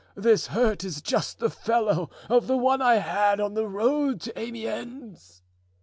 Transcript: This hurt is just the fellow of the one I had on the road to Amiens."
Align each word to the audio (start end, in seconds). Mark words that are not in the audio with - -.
This 0.15 0.47
hurt 0.47 0.83
is 0.83 0.99
just 0.99 1.37
the 1.37 1.51
fellow 1.51 2.09
of 2.27 2.47
the 2.47 2.57
one 2.57 2.81
I 2.81 2.95
had 2.95 3.39
on 3.39 3.53
the 3.53 3.67
road 3.67 4.19
to 4.21 4.39
Amiens." 4.39 5.43